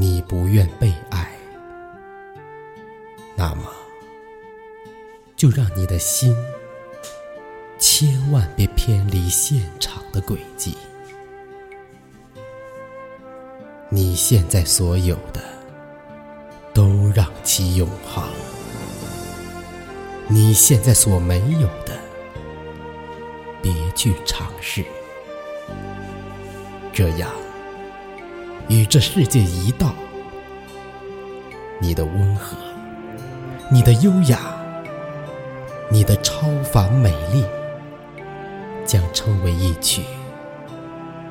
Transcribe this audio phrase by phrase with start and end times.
[0.00, 1.28] 你不愿被爱，
[3.34, 3.64] 那么
[5.34, 6.36] 就让你的心
[7.80, 10.78] 千万别偏离现场的轨迹。
[13.88, 15.42] 你现在所有的，
[16.72, 18.22] 都让其永恒；
[20.28, 21.98] 你现在所没有的，
[23.60, 24.84] 别去尝试。
[26.92, 27.28] 这样。
[28.68, 29.94] 与这世界一道，
[31.80, 32.54] 你的温和，
[33.70, 34.38] 你的优雅，
[35.90, 37.46] 你的超凡美丽，
[38.84, 40.02] 将成为一曲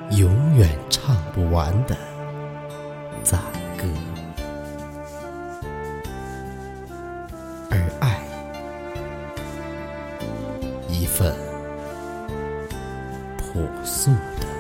[0.10, 1.96] 永远唱不完的
[3.22, 3.40] 赞
[3.78, 3.86] 歌。
[7.70, 8.20] 而爱，
[10.90, 11.36] 一份
[13.38, 14.10] 朴素
[14.42, 14.57] 的。